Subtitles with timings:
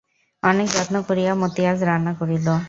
[0.43, 2.47] অনেক যত্ন করিয়া মতি আজ রান্না করিল।